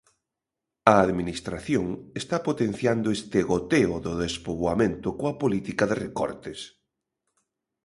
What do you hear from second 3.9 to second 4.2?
do